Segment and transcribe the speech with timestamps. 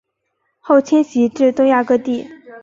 [0.57, 2.27] 后迁徙至东亚各地。